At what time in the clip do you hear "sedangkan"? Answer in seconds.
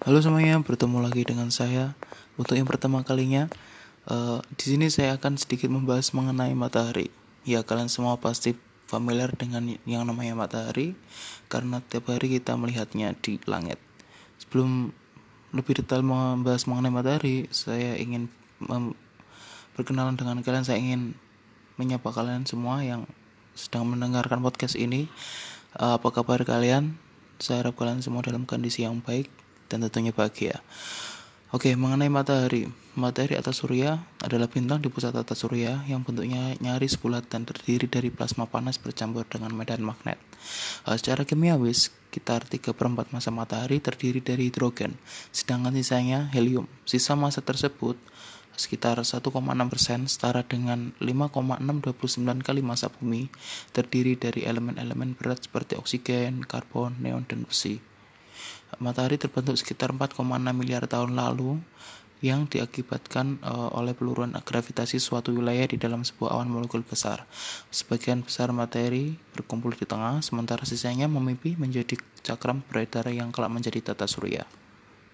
45.34-45.74